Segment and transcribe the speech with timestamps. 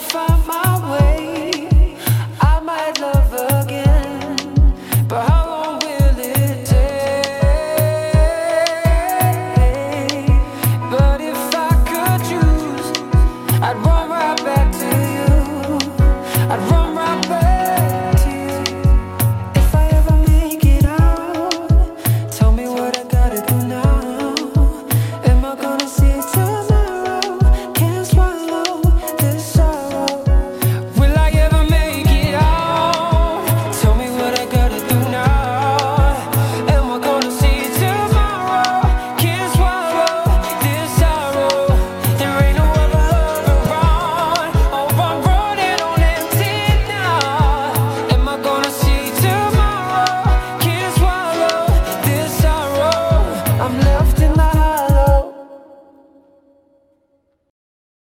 [0.00, 0.39] far